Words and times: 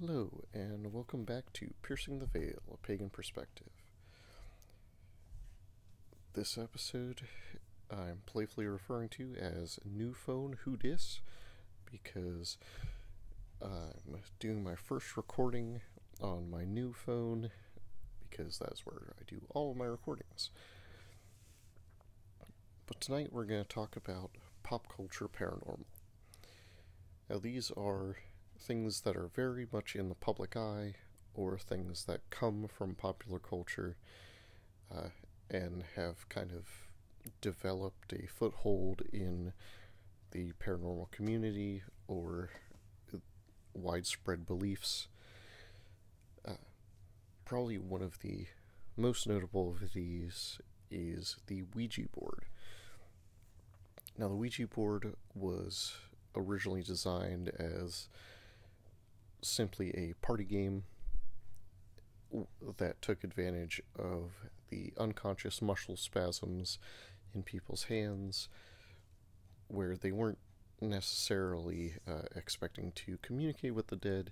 Hello, 0.00 0.44
and 0.54 0.92
welcome 0.92 1.24
back 1.24 1.52
to 1.54 1.74
Piercing 1.82 2.20
the 2.20 2.26
Veil, 2.26 2.62
a 2.72 2.76
pagan 2.76 3.10
perspective. 3.10 3.66
This 6.34 6.56
episode 6.56 7.22
I'm 7.90 8.22
playfully 8.24 8.66
referring 8.66 9.08
to 9.10 9.34
as 9.40 9.80
New 9.84 10.14
Phone 10.14 10.58
Who 10.62 10.76
Dis 10.76 11.20
because 11.90 12.58
I'm 13.60 14.20
doing 14.38 14.62
my 14.62 14.76
first 14.76 15.16
recording 15.16 15.80
on 16.20 16.48
my 16.48 16.64
new 16.64 16.92
phone 16.92 17.50
because 18.30 18.56
that's 18.56 18.86
where 18.86 19.14
I 19.18 19.24
do 19.26 19.40
all 19.50 19.72
of 19.72 19.76
my 19.76 19.86
recordings. 19.86 20.50
But 22.86 23.00
tonight 23.00 23.32
we're 23.32 23.46
going 23.46 23.64
to 23.64 23.68
talk 23.68 23.96
about 23.96 24.30
pop 24.62 24.86
culture 24.94 25.26
paranormal. 25.26 25.80
Now, 27.28 27.38
these 27.38 27.72
are 27.76 28.14
things 28.58 29.02
that 29.02 29.16
are 29.16 29.30
very 29.34 29.66
much 29.72 29.94
in 29.94 30.08
the 30.08 30.14
public 30.14 30.56
eye 30.56 30.94
or 31.34 31.58
things 31.58 32.04
that 32.04 32.28
come 32.30 32.68
from 32.68 32.94
popular 32.94 33.38
culture 33.38 33.96
uh, 34.94 35.08
and 35.50 35.84
have 35.96 36.28
kind 36.28 36.50
of 36.52 36.66
developed 37.40 38.12
a 38.12 38.26
foothold 38.26 39.02
in 39.12 39.52
the 40.32 40.52
paranormal 40.60 41.10
community 41.10 41.82
or 42.06 42.50
widespread 43.74 44.46
beliefs. 44.46 45.08
Uh, 46.46 46.54
probably 47.44 47.78
one 47.78 48.02
of 48.02 48.18
the 48.20 48.46
most 48.96 49.26
notable 49.26 49.70
of 49.70 49.92
these 49.92 50.60
is 50.90 51.36
the 51.46 51.62
Ouija 51.74 52.02
board. 52.12 52.46
Now, 54.16 54.28
the 54.28 54.34
Ouija 54.34 54.66
board 54.66 55.14
was 55.34 55.94
originally 56.34 56.82
designed 56.82 57.50
as 57.50 58.08
simply 59.42 59.90
a 59.90 60.14
party 60.24 60.44
game 60.44 60.84
that 62.76 63.00
took 63.00 63.24
advantage 63.24 63.80
of 63.98 64.32
the 64.70 64.92
unconscious 64.98 65.62
muscle 65.62 65.96
spasms 65.96 66.78
in 67.34 67.42
people's 67.42 67.84
hands 67.84 68.48
where 69.68 69.96
they 69.96 70.12
weren't 70.12 70.38
necessarily 70.80 71.94
uh, 72.06 72.22
expecting 72.36 72.92
to 72.92 73.18
communicate 73.22 73.74
with 73.74 73.88
the 73.88 73.96
dead. 73.96 74.30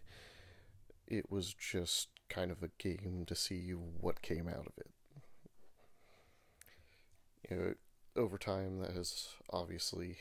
It 1.07 1.31
was 1.31 1.55
just 1.55 2.09
kind 2.29 2.51
of 2.51 2.63
a 2.63 2.71
game 2.79 3.25
to 3.27 3.35
see 3.35 3.71
what 3.71 4.23
came 4.23 4.49
out 4.49 4.67
of 4.67 4.73
it. 4.79 4.91
You 7.51 7.57
know, 7.57 7.75
over 8.17 8.39
time, 8.39 8.81
that 8.81 8.93
has 8.93 9.29
obviously 9.51 10.17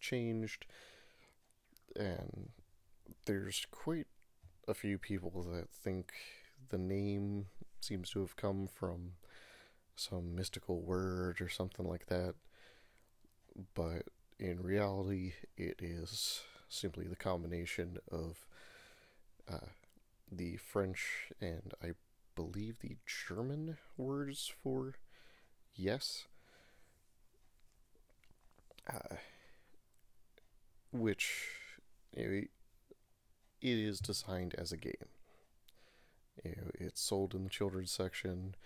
changed, 0.00 0.64
and 1.94 2.50
there's 3.26 3.66
quite 3.70 4.06
a 4.68 4.74
few 4.74 4.98
people 4.98 5.30
that 5.52 5.68
think 5.70 6.12
the 6.68 6.78
name 6.78 7.46
seems 7.80 8.10
to 8.10 8.20
have 8.20 8.36
come 8.36 8.66
from 8.66 9.12
some 9.96 10.34
mystical 10.34 10.80
word 10.80 11.40
or 11.40 11.48
something 11.48 11.86
like 11.86 12.06
that. 12.06 12.34
But 13.74 14.04
in 14.38 14.62
reality, 14.62 15.34
it 15.56 15.80
is 15.80 16.42
simply 16.68 17.06
the 17.06 17.16
combination 17.16 17.98
of 18.10 18.46
uh, 19.50 19.68
the 20.30 20.56
French 20.56 21.30
and 21.40 21.74
I 21.82 21.92
believe 22.34 22.78
the 22.80 22.96
German 23.06 23.76
words 23.96 24.50
for 24.62 24.94
yes, 25.74 26.24
uh, 28.92 29.16
which 30.92 31.48
it 33.62 33.78
is 33.78 34.00
designed 34.00 34.54
as 34.58 34.72
a 34.72 34.76
game. 34.76 34.92
You 36.44 36.56
know, 36.56 36.70
it's 36.74 37.00
sold 37.00 37.34
in 37.34 37.44
the 37.44 37.50
children's 37.50 37.92
section. 37.92 38.56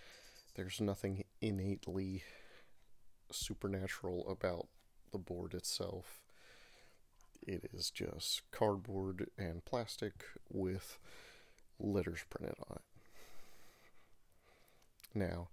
There's 0.55 0.81
nothing 0.81 1.23
innately 1.41 2.23
supernatural 3.31 4.27
about 4.29 4.67
the 5.11 5.19
board 5.19 5.53
itself. 5.53 6.21
It 7.45 7.69
is 7.71 7.91
just 7.91 8.41
cardboard 8.51 9.29
and 9.37 9.63
plastic 9.63 10.25
with 10.49 10.97
letters 11.79 12.25
printed 12.29 12.55
on 12.69 12.77
it. 12.77 12.81
Now, 15.13 15.49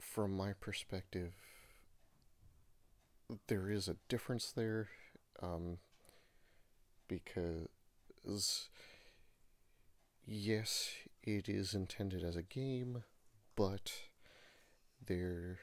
from 0.00 0.36
my 0.36 0.54
perspective, 0.54 1.34
there 3.46 3.70
is 3.70 3.88
a 3.88 3.96
difference 4.08 4.50
there. 4.50 4.88
Um, 5.42 5.78
because 7.10 8.68
yes, 10.24 10.90
it 11.24 11.48
is 11.48 11.74
intended 11.74 12.22
as 12.22 12.36
a 12.36 12.42
game, 12.42 13.02
but 13.56 13.92
there 15.04 15.58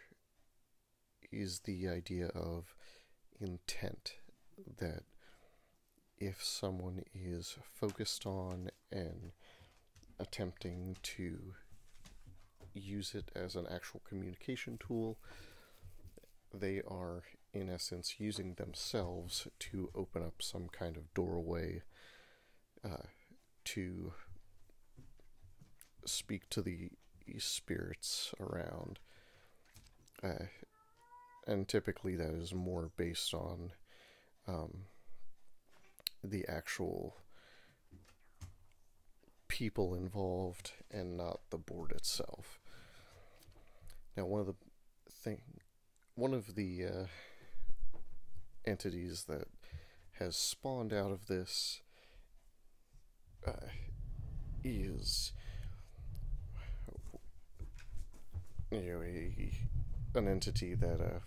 is 1.32 1.62
the 1.62 1.88
idea 1.88 2.28
of 2.28 2.76
intent 3.40 4.16
that 4.78 5.04
if 6.18 6.44
someone 6.44 7.02
is 7.14 7.58
focused 7.74 8.26
on 8.26 8.70
and 8.92 9.32
attempting 10.20 10.98
to 11.04 11.54
use 12.74 13.16
it 13.16 13.32
as 13.36 13.56
an 13.56 13.68
actual 13.72 14.02
communication 14.08 14.78
tool, 14.86 15.18
they 16.54 16.82
are 16.88 17.24
in 17.54 17.70
essence, 17.70 18.16
using 18.20 18.54
themselves 18.56 19.48
to 19.60 19.90
open 19.96 20.24
up 20.24 20.42
some 20.42 20.68
kind 20.70 20.98
of 20.98 21.14
doorway 21.14 21.82
uh, 22.86 23.08
to 23.66 24.14
speak 26.06 26.50
to 26.50 26.62
the 26.62 26.90
spirits 27.38 28.34
around. 28.40 29.00
Uh, 30.24 30.46
and 31.46 31.68
typically, 31.68 32.16
that 32.16 32.34
is 32.34 32.54
more 32.54 32.92
based 32.98 33.34
on 33.34 33.72
um, 34.48 34.84
the 36.24 36.46
actual 36.48 37.18
people 39.48 39.96
involved 39.96 40.74
and 40.92 41.18
not 41.18 41.40
the 41.50 41.58
board 41.58 41.92
itself. 41.92 42.60
Now, 44.16 44.26
one 44.26 44.42
of 44.42 44.48
the 44.48 44.56
thing, 45.12 45.42
one 46.16 46.34
of 46.34 46.56
the 46.56 46.86
uh, 46.86 47.06
entities 48.68 49.26
that 49.28 49.48
has 50.20 50.36
spawned 50.36 50.94
out 50.94 51.12
of 51.12 51.28
this 51.28 51.82
uh, 53.48 53.68
is 54.64 55.32
you 58.72 58.82
know 58.82 59.02
a, 59.02 59.52
an 60.16 60.28
entity 60.28 60.74
that 60.74 61.00
uh, 61.00 61.20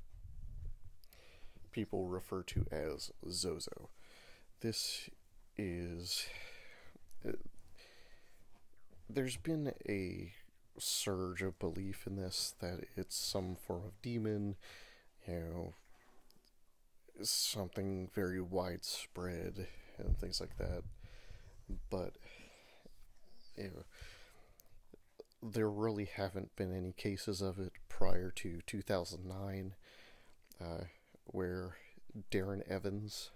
people 1.73 2.09
refer 2.09 2.43
to 2.43 2.67
as 2.71 3.11
Zozo. 3.31 3.89
This 4.61 5.09
is 5.57 6.27
uh, 7.27 7.33
there's 9.09 9.37
been 9.37 9.73
a 9.89 10.33
surge 10.79 11.43
of 11.43 11.59
belief 11.59 12.07
in 12.07 12.17
this 12.17 12.55
that 12.61 12.81
it's 12.97 13.17
some 13.17 13.57
form 13.57 13.83
of 13.85 14.03
demon, 14.03 14.57
you 15.27 15.35
know, 15.35 15.75
something 17.23 18.09
very 18.15 18.41
widespread 18.41 19.67
and 19.99 20.19
things 20.19 20.41
like 20.41 20.57
that. 20.59 20.83
But 21.91 22.15
you 23.57 23.65
know, 23.65 23.85
there 25.43 25.71
really 25.71 26.07
haven't 26.07 26.55
been 26.57 26.75
any 26.75 26.93
cases 26.93 27.41
of 27.41 27.59
it 27.59 27.73
prior 27.89 28.31
to 28.37 28.61
2009, 28.67 29.75
uh, 30.61 30.85
where 31.25 31.77
Darren 32.31 32.69
Evans 32.69 33.31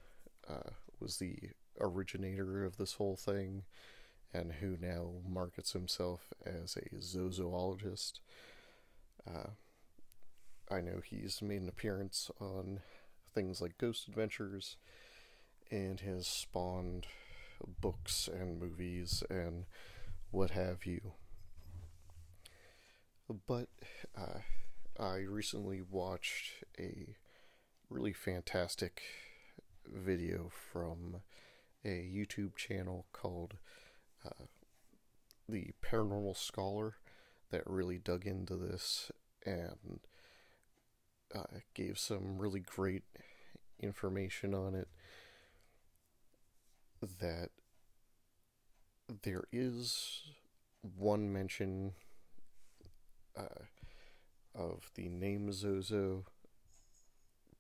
uh, 0.48 0.70
was 1.00 1.18
the 1.18 1.38
originator 1.80 2.64
of 2.64 2.76
this 2.76 2.94
whole 2.94 3.16
thing 3.16 3.64
and 4.32 4.52
who 4.54 4.76
now 4.80 5.12
markets 5.28 5.72
himself 5.72 6.32
as 6.44 6.76
a 6.76 6.96
Zozologist. 6.96 8.20
Uh, 9.26 9.50
I 10.70 10.80
know 10.80 11.00
he's 11.04 11.40
made 11.40 11.62
an 11.62 11.68
appearance 11.68 12.30
on 12.40 12.80
things 13.34 13.60
like 13.60 13.78
Ghost 13.78 14.08
Adventures 14.08 14.76
and 15.70 16.00
has 16.00 16.26
spawned 16.26 17.06
books 17.80 18.28
and 18.32 18.60
movies 18.60 19.22
and 19.28 19.64
what 20.30 20.50
have 20.50 20.86
you. 20.86 21.12
But 23.46 23.68
uh, 24.16 24.40
I 24.98 25.18
recently 25.18 25.80
watched 25.82 26.64
a 26.78 27.16
really 27.88 28.12
fantastic 28.12 29.02
video 29.86 30.50
from 30.72 31.16
a 31.84 31.88
YouTube 31.88 32.56
channel 32.56 33.06
called 33.12 33.54
uh, 34.24 34.44
The 35.48 35.72
Paranormal 35.82 36.36
Scholar 36.36 36.96
that 37.50 37.62
really 37.66 37.98
dug 37.98 38.26
into 38.26 38.56
this 38.56 39.10
and 39.44 40.00
uh, 41.34 41.58
gave 41.74 41.98
some 41.98 42.38
really 42.38 42.60
great 42.60 43.02
information 43.80 44.54
on 44.54 44.74
it 44.74 44.88
that 47.20 47.50
there 49.22 49.44
is 49.52 50.22
one 50.96 51.32
mention 51.32 51.92
uh, 53.36 53.64
of 54.54 54.90
the 54.94 55.08
name 55.08 55.52
Zozo 55.52 56.24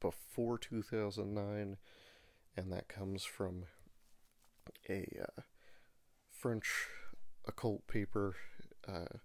before 0.00 0.58
2009, 0.58 1.76
and 2.56 2.72
that 2.72 2.88
comes 2.88 3.24
from 3.24 3.64
a 4.88 5.06
uh, 5.20 5.42
French 6.30 6.86
occult 7.46 7.86
paper. 7.86 8.36
Uh, 8.86 9.18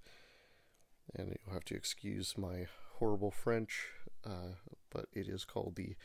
and 1.15 1.35
you'll 1.45 1.53
have 1.53 1.65
to 1.65 1.75
excuse 1.75 2.37
my 2.37 2.67
horrible 2.97 3.31
French, 3.31 3.87
uh, 4.25 4.56
but 4.89 5.06
it 5.13 5.27
is 5.27 5.45
called 5.45 5.75
the 5.75 5.95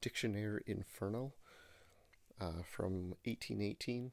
Dictionnaire 0.00 0.62
Infernal 0.66 1.34
uh, 2.40 2.62
from 2.68 3.14
1818, 3.24 4.12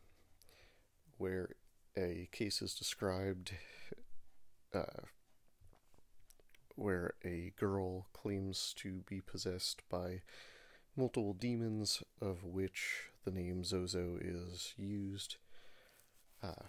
where 1.18 1.50
a 1.96 2.28
case 2.32 2.62
is 2.62 2.74
described 2.76 3.54
uh, 4.74 5.06
where 6.76 7.14
a 7.26 7.54
girl 7.60 8.08
claims 8.14 8.74
to 8.78 9.02
be 9.10 9.20
possessed 9.20 9.82
by 9.90 10.22
multiple 10.96 11.34
demons, 11.34 12.04
of 12.22 12.44
which 12.44 13.10
the 13.26 13.32
name 13.32 13.64
Zozo 13.64 14.18
is 14.22 14.74
used. 14.78 15.38
Uh, 16.44 16.68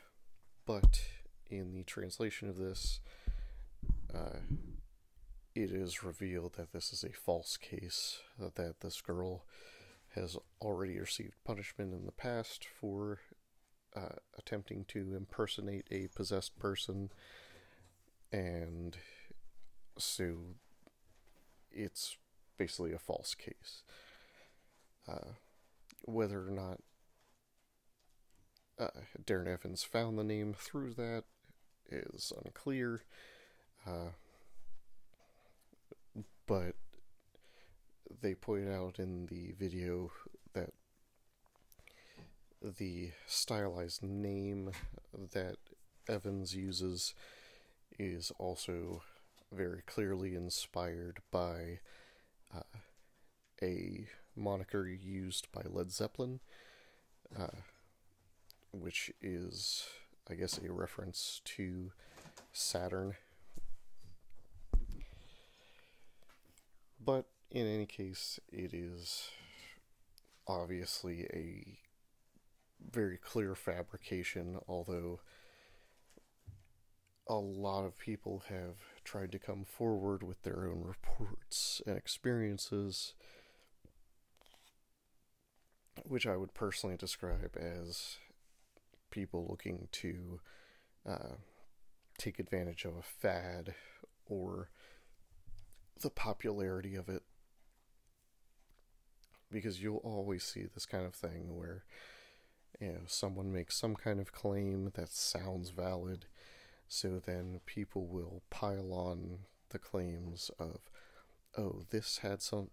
but 0.66 1.02
in 1.50 1.72
the 1.72 1.82
translation 1.82 2.48
of 2.48 2.56
this, 2.56 3.00
uh, 4.14 4.40
it 5.58 5.72
is 5.72 6.04
revealed 6.04 6.54
that 6.56 6.72
this 6.72 6.92
is 6.92 7.02
a 7.02 7.12
false 7.12 7.56
case, 7.56 8.20
that 8.38 8.80
this 8.80 9.00
girl 9.00 9.44
has 10.14 10.36
already 10.62 10.96
received 10.96 11.34
punishment 11.44 11.92
in 11.92 12.06
the 12.06 12.12
past 12.12 12.64
for 12.64 13.18
uh, 13.96 14.20
attempting 14.38 14.84
to 14.84 15.16
impersonate 15.16 15.88
a 15.90 16.06
possessed 16.14 16.56
person, 16.60 17.10
and 18.30 18.98
so 19.98 20.36
it's 21.72 22.16
basically 22.56 22.92
a 22.92 22.98
false 22.98 23.34
case. 23.34 23.82
Uh, 25.08 25.32
whether 26.04 26.46
or 26.46 26.52
not 26.52 26.78
uh, 28.78 29.00
Darren 29.24 29.52
Evans 29.52 29.82
found 29.82 30.16
the 30.16 30.24
name 30.24 30.54
through 30.56 30.94
that 30.94 31.24
is 31.90 32.32
unclear. 32.44 33.02
Uh, 33.84 34.10
but 36.48 36.74
they 38.22 38.34
point 38.34 38.68
out 38.68 38.98
in 38.98 39.26
the 39.26 39.52
video 39.52 40.10
that 40.54 40.70
the 42.62 43.10
stylized 43.26 44.02
name 44.02 44.72
that 45.32 45.56
Evans 46.08 46.56
uses 46.56 47.14
is 47.98 48.32
also 48.38 49.02
very 49.52 49.82
clearly 49.86 50.34
inspired 50.34 51.18
by 51.30 51.80
uh, 52.54 52.78
a 53.62 54.06
moniker 54.34 54.88
used 54.88 55.52
by 55.52 55.62
Led 55.68 55.92
Zeppelin, 55.92 56.40
uh, 57.38 57.48
which 58.72 59.10
is, 59.20 59.86
I 60.30 60.34
guess, 60.34 60.58
a 60.58 60.72
reference 60.72 61.42
to 61.44 61.92
Saturn. 62.52 63.14
But 67.08 67.24
in 67.50 67.66
any 67.66 67.86
case, 67.86 68.38
it 68.52 68.74
is 68.74 69.30
obviously 70.46 71.22
a 71.32 71.78
very 72.86 73.16
clear 73.16 73.54
fabrication, 73.54 74.58
although 74.68 75.20
a 77.26 77.36
lot 77.36 77.86
of 77.86 77.98
people 77.98 78.42
have 78.50 78.76
tried 79.04 79.32
to 79.32 79.38
come 79.38 79.64
forward 79.64 80.22
with 80.22 80.42
their 80.42 80.66
own 80.66 80.82
reports 80.84 81.80
and 81.86 81.96
experiences, 81.96 83.14
which 86.04 86.26
I 86.26 86.36
would 86.36 86.52
personally 86.52 86.98
describe 86.98 87.56
as 87.56 88.18
people 89.10 89.46
looking 89.48 89.88
to 89.92 90.40
uh, 91.08 91.36
take 92.18 92.38
advantage 92.38 92.84
of 92.84 92.98
a 92.98 93.02
fad 93.02 93.72
or 94.26 94.68
the 96.00 96.10
popularity 96.10 96.94
of 96.94 97.08
it. 97.08 97.22
Because 99.50 99.82
you'll 99.82 99.96
always 99.98 100.44
see 100.44 100.66
this 100.72 100.86
kind 100.86 101.06
of 101.06 101.14
thing 101.14 101.56
where 101.56 101.84
you 102.80 102.88
know, 102.88 103.00
someone 103.06 103.52
makes 103.52 103.76
some 103.76 103.96
kind 103.96 104.20
of 104.20 104.32
claim 104.32 104.92
that 104.94 105.08
sounds 105.08 105.70
valid 105.70 106.26
so 106.88 107.20
then 107.24 107.60
people 107.66 108.06
will 108.06 108.42
pile 108.48 108.92
on 108.94 109.40
the 109.68 109.78
claims 109.78 110.50
of, 110.58 110.80
oh, 111.56 111.82
this 111.90 112.18
had 112.18 112.40
some, 112.40 112.70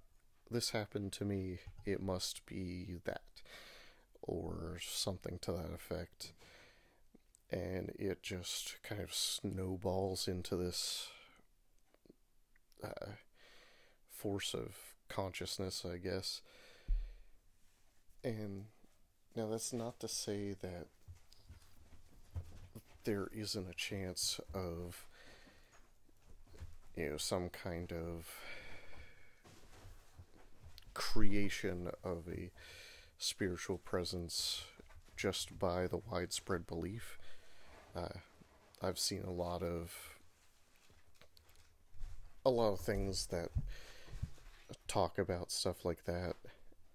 this 0.49 0.69
happened 0.69 1.11
to 1.13 1.25
me, 1.25 1.59
it 1.85 2.01
must 2.01 2.45
be 2.45 2.95
that, 3.03 3.41
or 4.21 4.77
something 4.81 5.37
to 5.41 5.51
that 5.51 5.73
effect. 5.73 6.31
And 7.51 7.91
it 7.99 8.23
just 8.23 8.81
kind 8.83 9.01
of 9.01 9.13
snowballs 9.13 10.29
into 10.29 10.55
this 10.55 11.09
uh, 12.83 13.13
force 14.09 14.53
of 14.53 14.75
consciousness, 15.09 15.85
I 15.85 15.97
guess. 15.97 16.41
And 18.23 18.65
now 19.35 19.47
that's 19.47 19.73
not 19.73 19.99
to 19.99 20.07
say 20.07 20.55
that 20.61 20.87
there 23.03 23.29
isn't 23.35 23.69
a 23.69 23.73
chance 23.73 24.39
of 24.53 25.05
you 26.95 27.11
know 27.11 27.17
some 27.17 27.49
kind 27.49 27.91
of 27.93 28.27
creation 30.95 31.91
of 32.03 32.27
a 32.27 32.49
spiritual 33.17 33.77
presence 33.77 34.63
just 35.15 35.59
by 35.59 35.87
the 35.87 35.99
widespread 36.11 36.65
belief. 36.65 37.17
Uh, 37.95 38.19
I've 38.81 38.99
seen 38.99 39.23
a 39.23 39.31
lot 39.31 39.61
of 39.61 40.14
a 42.45 42.49
lot 42.49 42.73
of 42.73 42.79
things 42.79 43.27
that 43.27 43.49
talk 44.87 45.17
about 45.17 45.51
stuff 45.51 45.83
like 45.83 46.05
that, 46.05 46.35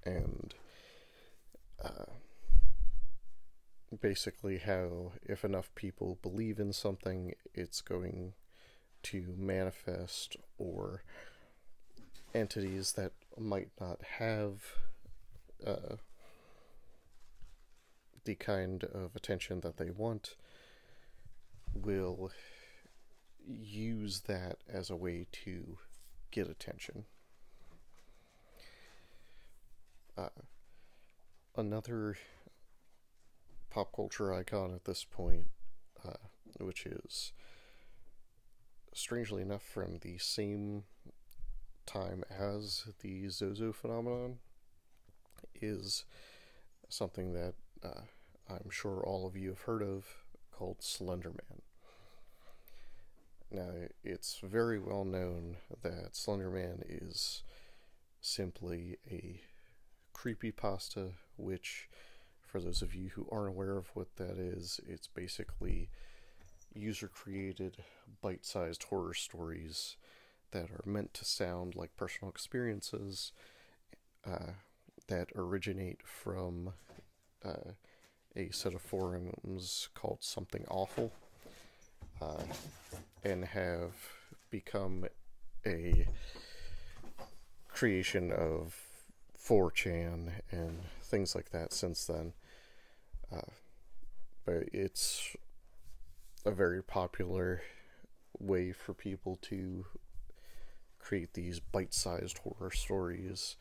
and 0.05 0.55
uh, 1.83 2.05
basically 4.01 4.59
how 4.59 5.13
if 5.25 5.45
enough 5.45 5.75
people 5.75 6.19
believe 6.23 6.61
in 6.61 6.73
something, 6.73 7.35
it's 7.55 7.81
going 7.81 8.35
to 9.03 9.35
manifest, 9.37 10.37
or 10.59 11.03
entities 12.35 12.93
that 12.93 13.13
might 13.37 13.71
not 13.81 14.01
have 14.19 14.63
uh, 15.67 15.97
the 18.25 18.35
kind 18.35 18.85
of 18.85 19.17
attention 19.17 19.61
that 19.61 19.79
they 19.79 19.91
want 19.91 20.37
will 21.75 22.31
use 23.47 24.21
that 24.23 24.59
as 24.69 24.91
a 24.91 24.97
way 24.97 25.27
to 25.45 25.79
get 26.31 26.49
attention. 26.49 27.05
Uh, 30.17 30.29
another 31.57 32.17
pop 33.71 33.95
culture 33.95 34.33
icon 34.33 34.75
at 34.75 34.85
this 34.85 35.05
point, 35.05 35.47
uh, 36.07 36.15
which 36.59 36.87
is 36.87 37.33
strangely 38.93 39.43
enough 39.43 39.63
from 39.63 39.99
the 40.01 40.19
same 40.19 40.85
time 41.87 42.25
as 42.31 42.87
the 43.01 43.29
Zozo 43.29 43.73
phenomenon, 43.73 44.39
is 45.61 46.05
something 46.89 47.33
that 47.33 47.55
uh, 47.85 48.03
I'm 48.49 48.71
sure 48.71 49.03
all 49.05 49.27
of 49.27 49.37
you 49.37 49.51
have 49.51 49.63
heard 49.63 49.83
of 49.83 50.07
called 50.51 50.81
Slenderman. 50.81 51.63
Now, 53.51 53.71
it's 54.05 54.39
very 54.43 54.79
well 54.79 55.05
known 55.05 55.57
that 55.83 56.13
Slenderman 56.13 56.85
is 56.89 57.43
simply 58.21 58.99
a 59.11 59.41
creepy 60.13 60.53
pasta 60.53 61.11
which 61.37 61.89
for 62.51 62.61
those 62.61 62.83
of 62.83 62.95
you 62.95 63.11
who 63.11 63.27
aren't 63.31 63.55
aware 63.55 63.77
of 63.77 63.89
what 63.95 64.17
that 64.17 64.39
is, 64.39 64.81
it's 64.87 65.07
basically 65.07 65.89
user 66.75 67.09
created 67.09 67.79
bite 68.21 68.45
sized 68.45 68.85
horror 68.85 69.15
stories 69.15 69.97
that 70.51 70.71
are 70.71 70.85
meant 70.85 71.15
to 71.15 71.25
sound 71.25 71.75
like 71.77 71.97
personal 71.97 72.31
experiences 72.31 73.33
uh, 74.27 74.53
that 75.09 75.29
originate 75.35 76.03
from 76.05 76.73
uh, 77.45 77.73
a 78.37 78.51
set 78.51 78.75
of 78.75 78.83
forums 78.83 79.89
called 79.95 80.19
Something 80.21 80.65
Awful 80.69 81.13
uh, 82.21 82.43
and 83.25 83.45
have 83.45 83.93
become 84.51 85.07
a 85.67 86.07
creation 87.69 88.33
of 88.33 88.75
4chan 89.39 90.31
and 90.51 90.81
things 91.03 91.35
like 91.35 91.51
that 91.51 91.73
since 91.73 92.05
then. 92.07 92.33
Uh, 93.33 93.51
but 94.45 94.65
it's 94.73 95.37
a 96.45 96.51
very 96.51 96.83
popular 96.83 97.63
way 98.39 98.73
for 98.73 98.95
people 98.95 99.39
to 99.43 99.87
create 100.99 101.35
these 101.35 101.61
bite 101.61 101.95
sized 101.95 102.39
horror 102.39 102.71
stories 102.71 103.57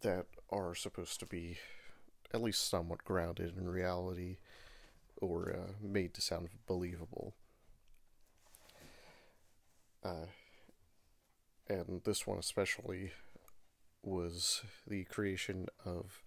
that 0.00 0.26
are 0.50 0.74
supposed 0.74 1.20
to 1.20 1.26
be 1.26 1.58
at 2.34 2.42
least 2.42 2.68
somewhat 2.68 3.04
grounded 3.04 3.56
in 3.56 3.68
reality 3.68 4.36
or 5.22 5.54
uh, 5.56 5.72
made 5.80 6.12
to 6.14 6.20
sound 6.20 6.48
believable. 6.66 7.32
Uh, 10.04 10.26
and 11.68 12.02
this 12.04 12.26
one 12.26 12.38
especially 12.38 13.12
was 14.02 14.62
the 14.86 15.04
creation 15.04 15.66
of 15.84 16.22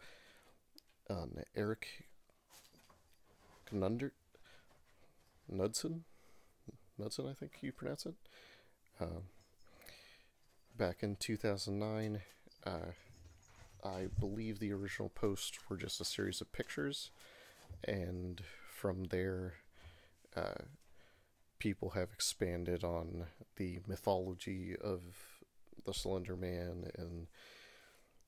um, 1.09 1.37
Eric 1.55 2.05
Knunder 3.71 4.11
Knudsen 5.51 6.03
Knudsen 6.97 7.29
I 7.29 7.33
think 7.33 7.57
you 7.61 7.73
pronounce 7.73 8.05
it 8.05 8.15
um, 9.01 9.23
back 10.77 11.03
in 11.03 11.17
2009 11.17 12.21
uh, 12.65 12.69
I 13.83 14.07
believe 14.17 14.59
the 14.59 14.71
original 14.71 15.09
posts 15.09 15.59
were 15.69 15.77
just 15.77 15.99
a 15.99 16.05
series 16.05 16.39
of 16.39 16.53
pictures 16.53 17.11
and 17.83 18.41
from 18.85 19.05
there 19.05 19.55
uh, 20.37 20.61
people 21.57 21.91
have 21.95 22.09
expanded 22.13 22.83
on 22.83 23.25
the 23.55 23.79
mythology 23.87 24.75
of 24.79 25.01
the 25.87 25.93
Slender 25.93 26.35
Man, 26.35 26.91
and 26.95 27.25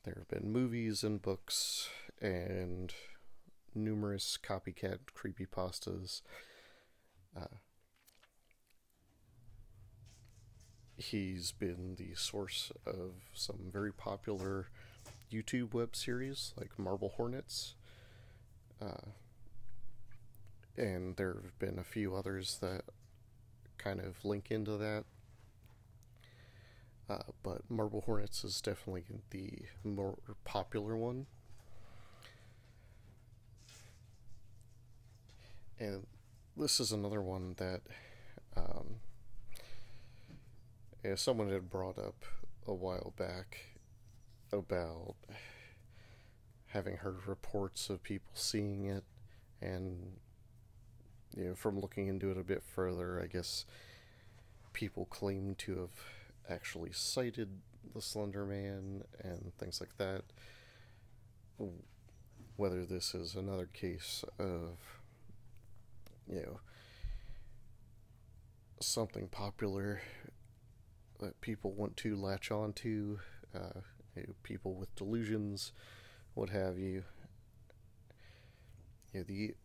there 0.03 0.15
have 0.17 0.27
been 0.29 0.51
movies 0.51 1.03
and 1.03 1.21
books 1.21 1.89
and 2.19 2.91
numerous 3.75 4.35
copycat 4.43 4.97
creepypastas. 5.15 6.23
Uh, 7.39 7.57
he's 10.95 11.51
been 11.51 11.97
the 11.99 12.15
source 12.15 12.71
of 12.83 13.11
some 13.31 13.69
very 13.71 13.93
popular 13.93 14.69
YouTube 15.31 15.75
web 15.75 15.95
series 15.95 16.55
like 16.57 16.79
Marble 16.79 17.13
Hornets. 17.15 17.75
Uh, 18.81 19.11
and 20.77 21.15
there 21.15 21.33
have 21.43 21.57
been 21.59 21.79
a 21.79 21.83
few 21.83 22.15
others 22.15 22.59
that 22.61 22.83
kind 23.77 23.99
of 23.99 24.23
link 24.23 24.51
into 24.51 24.77
that. 24.77 25.05
Uh, 27.09 27.23
but 27.41 27.61
Marble 27.69 28.01
Hornets 28.01 28.43
is 28.43 28.59
definitely 28.61 29.05
the 29.29 29.51
more 29.83 30.17
popular 30.43 30.95
one. 30.95 31.25
And 35.79 36.05
this 36.57 36.79
is 36.79 36.91
another 36.91 37.21
one 37.21 37.55
that 37.57 37.81
um, 38.55 38.95
someone 41.15 41.49
had 41.49 41.69
brought 41.69 41.97
up 41.97 42.25
a 42.65 42.73
while 42.73 43.13
back 43.15 43.59
about 44.51 45.15
having 46.67 46.97
heard 46.97 47.27
reports 47.27 47.89
of 47.89 48.03
people 48.03 48.31
seeing 48.33 48.85
it 48.85 49.03
and 49.61 50.17
you 51.37 51.49
know, 51.49 51.55
from 51.55 51.79
looking 51.79 52.07
into 52.07 52.31
it 52.31 52.37
a 52.37 52.43
bit 52.43 52.63
further, 52.63 53.21
I 53.23 53.27
guess 53.27 53.65
people 54.73 55.05
claim 55.05 55.55
to 55.59 55.79
have 55.79 55.89
actually 56.49 56.91
sighted 56.91 57.49
the 57.93 58.01
Slender 58.01 58.45
Man 58.45 59.03
and 59.21 59.51
things 59.59 59.79
like 59.79 59.97
that. 59.97 60.23
Whether 62.55 62.85
this 62.85 63.13
is 63.13 63.35
another 63.35 63.67
case 63.71 64.25
of, 64.39 64.77
you 66.27 66.41
know, 66.41 66.59
something 68.79 69.27
popular 69.27 70.01
that 71.19 71.39
people 71.41 71.71
want 71.71 71.97
to 71.97 72.15
latch 72.15 72.51
on 72.51 72.73
to, 72.73 73.19
uh, 73.55 73.81
you 74.15 74.23
know, 74.23 74.33
people 74.41 74.73
with 74.73 74.95
delusions, 74.95 75.71
what 76.33 76.49
have 76.49 76.79
you. 76.79 77.03
You 79.13 79.19
know, 79.19 79.23
the 79.27 79.55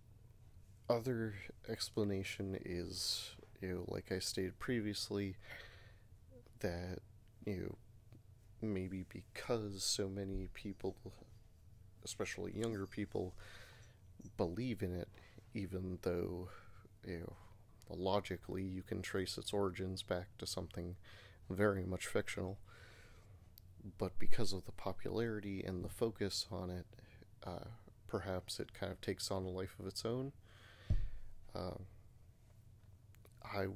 other 0.88 1.34
explanation 1.68 2.58
is, 2.64 3.30
you 3.60 3.68
know, 3.68 3.84
like 3.88 4.12
I 4.12 4.18
stated 4.18 4.58
previously, 4.58 5.36
that, 6.60 6.98
you 7.44 7.56
know, 7.56 7.76
maybe 8.60 9.04
because 9.08 9.82
so 9.82 10.08
many 10.08 10.48
people, 10.54 10.96
especially 12.04 12.52
younger 12.56 12.86
people, 12.86 13.34
believe 14.36 14.82
in 14.82 14.94
it, 14.94 15.08
even 15.54 15.98
though, 16.02 16.48
you 17.06 17.20
know, 17.20 17.32
logically 17.90 18.62
you 18.62 18.82
can 18.82 19.02
trace 19.02 19.36
its 19.36 19.52
origins 19.52 20.02
back 20.02 20.28
to 20.38 20.46
something 20.46 20.96
very 21.50 21.84
much 21.84 22.06
fictional. 22.06 22.58
But 23.98 24.18
because 24.18 24.52
of 24.52 24.64
the 24.64 24.72
popularity 24.72 25.62
and 25.64 25.84
the 25.84 25.88
focus 25.88 26.46
on 26.50 26.70
it, 26.70 26.86
uh, 27.44 27.68
perhaps 28.06 28.60
it 28.60 28.72
kind 28.72 28.92
of 28.92 29.00
takes 29.00 29.30
on 29.30 29.44
a 29.44 29.48
life 29.48 29.74
of 29.80 29.86
its 29.86 30.04
own. 30.04 30.32
Um, 31.54 31.86
I 33.44 33.66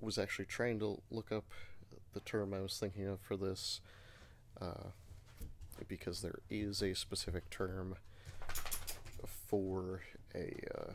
was 0.00 0.18
actually 0.18 0.46
trying 0.46 0.78
to 0.80 1.00
look 1.10 1.32
up 1.32 1.44
the 2.12 2.20
term 2.20 2.52
I 2.54 2.60
was 2.60 2.78
thinking 2.78 3.06
of 3.06 3.20
for 3.20 3.36
this 3.36 3.80
uh, 4.60 4.90
because 5.88 6.20
there 6.20 6.38
is 6.50 6.82
a 6.82 6.94
specific 6.94 7.50
term 7.50 7.96
for 9.26 10.02
a 10.34 10.58
uh, 10.76 10.92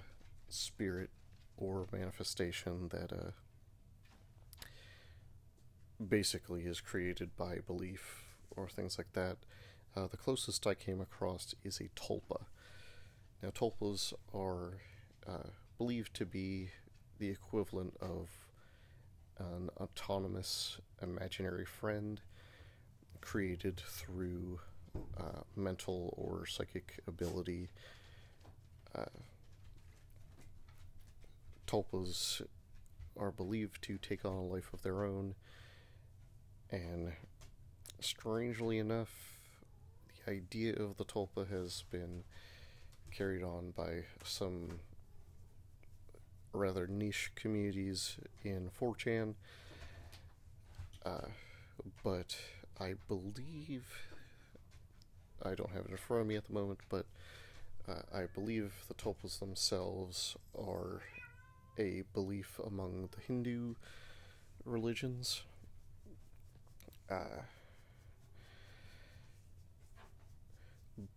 spirit 0.48 1.10
or 1.58 1.88
manifestation 1.92 2.90
that 2.90 3.12
uh, 3.12 3.32
basically 6.08 6.64
is 6.64 6.80
created 6.80 7.36
by 7.36 7.58
belief 7.66 8.24
or 8.56 8.68
things 8.70 8.98
like 8.98 9.14
that. 9.14 9.38
Uh, 9.96 10.08
the 10.08 10.18
closest 10.18 10.66
I 10.66 10.76
came 10.76 11.02
across 11.02 11.56
is 11.64 11.80
a 11.80 11.90
tulpa. 12.00 12.46
Now, 13.42 13.50
tulpas 13.50 14.14
are 14.34 14.80
uh, 15.28 15.50
believed 15.80 16.14
to 16.14 16.26
be 16.26 16.70
the 17.20 17.30
equivalent 17.30 17.96
of 18.02 18.28
an 19.40 19.70
autonomous 19.78 20.78
imaginary 21.02 21.66
friend 21.66 22.20
created 23.22 23.82
through 23.88 24.60
uh, 25.18 25.42
mental 25.56 26.14
or 26.18 26.46
psychic 26.46 27.00
ability. 27.08 27.70
Uh, 28.94 29.06
tulpas 31.66 32.42
are 33.18 33.32
believed 33.32 33.82
to 33.82 33.98
take 33.98 34.26
on 34.26 34.34
a 34.34 34.44
life 34.44 34.74
of 34.74 34.82
their 34.82 35.06
own, 35.06 35.34
and 36.70 37.14
strangely 38.02 38.78
enough, 38.80 39.40
the 40.26 40.34
idea 40.34 40.74
of 40.74 40.98
the 40.98 41.06
tulpa 41.06 41.50
has 41.50 41.86
been 41.90 42.24
carried 43.12 43.44
on 43.44 43.72
by 43.72 44.04
some 44.26 44.80
rather 46.60 46.88
niche 46.88 47.32
communities 47.36 48.18
in 48.44 48.70
4chan. 48.70 49.36
Uh, 51.06 51.28
but 52.04 52.36
I 52.80 52.96
believe, 53.08 53.86
I 55.44 55.56
don't 55.56 55.72
have 55.72 55.86
it 55.86 55.92
in 55.92 55.98
front 55.98 56.22
of 56.22 56.28
me 56.28 56.36
at 56.36 56.46
the 56.46 56.54
moment, 56.54 56.80
but 56.90 57.06
uh, 57.88 58.02
I 58.14 58.26
believe 58.34 58.74
the 58.88 58.94
tulpas 58.94 59.40
themselves 59.40 60.36
are 60.58 61.02
a 61.78 62.04
belief 62.14 62.60
among 62.66 63.10
the 63.16 63.22
Hindu 63.22 63.76
religions. 64.66 65.42
Uh, 67.10 67.44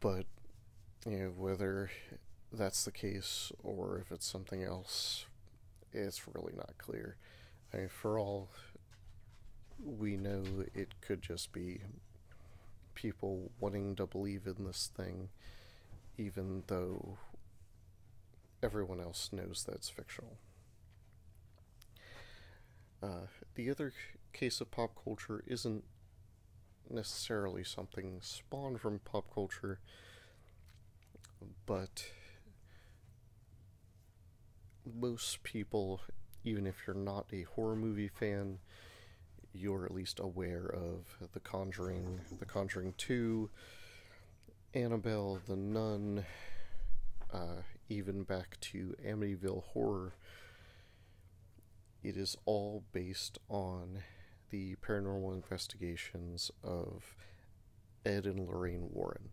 but 0.00 0.24
you 1.04 1.18
know 1.18 1.32
whether 1.36 1.90
that's 2.52 2.84
the 2.84 2.92
case 2.92 3.50
or 3.62 3.98
if 3.98 4.12
it's 4.12 4.26
something 4.26 4.62
else, 4.62 5.26
it's 5.92 6.26
really 6.26 6.54
not 6.56 6.78
clear. 6.78 7.16
I 7.72 7.78
mean, 7.78 7.88
for 7.88 8.18
all 8.18 8.50
we 9.84 10.16
know, 10.16 10.44
it 10.74 11.00
could 11.00 11.22
just 11.22 11.52
be 11.52 11.80
people 12.94 13.50
wanting 13.58 13.96
to 13.96 14.06
believe 14.06 14.46
in 14.46 14.64
this 14.64 14.90
thing, 14.94 15.30
even 16.18 16.64
though 16.66 17.18
everyone 18.62 19.00
else 19.00 19.30
knows 19.32 19.64
that 19.66 19.76
it's 19.76 19.88
fictional. 19.88 20.36
Uh, 23.02 23.26
the 23.56 23.68
other 23.70 23.92
case 24.32 24.60
of 24.60 24.70
pop 24.70 24.92
culture 25.02 25.42
isn't 25.46 25.82
necessarily 26.88 27.64
something 27.64 28.18
spawned 28.20 28.80
from 28.80 29.00
pop 29.00 29.32
culture, 29.34 29.80
but 31.66 32.04
most 34.84 35.42
people, 35.42 36.00
even 36.44 36.66
if 36.66 36.74
you're 36.86 36.96
not 36.96 37.26
a 37.32 37.42
horror 37.42 37.76
movie 37.76 38.08
fan, 38.08 38.58
you're 39.52 39.84
at 39.84 39.94
least 39.94 40.18
aware 40.18 40.66
of 40.66 41.28
The 41.32 41.40
Conjuring, 41.40 42.20
The 42.38 42.46
Conjuring 42.46 42.94
2, 42.96 43.50
Annabelle, 44.74 45.40
The 45.46 45.56
Nun, 45.56 46.24
uh, 47.32 47.62
even 47.88 48.22
back 48.22 48.58
to 48.60 48.94
Amityville 49.06 49.64
Horror, 49.64 50.14
it 52.02 52.16
is 52.16 52.36
all 52.46 52.82
based 52.92 53.38
on 53.48 54.02
the 54.50 54.76
paranormal 54.76 55.32
investigations 55.34 56.50
of 56.64 57.14
Ed 58.04 58.26
and 58.26 58.46
Lorraine 58.46 58.88
Warren. 58.90 59.30